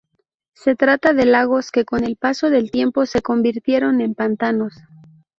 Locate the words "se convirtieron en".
3.05-4.15